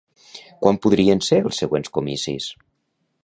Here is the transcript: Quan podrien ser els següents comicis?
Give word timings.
Quan 0.63 0.79
podrien 0.85 1.21
ser 1.27 1.37
els 1.49 1.61
següents 1.63 1.93
comicis? 1.99 2.49